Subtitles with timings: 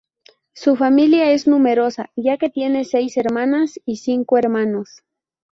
[0.53, 5.03] Su familia es numerosa ya que tiene seis hermanas y cinco hermanos.